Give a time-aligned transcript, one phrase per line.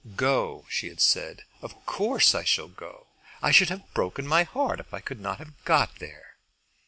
[0.15, 3.05] "Go," she had said; "of course I shall go.
[3.39, 6.37] I should have broken my heart if I could not have got there."